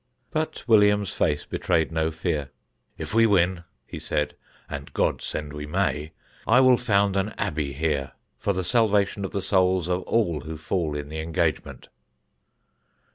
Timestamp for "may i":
5.67-6.59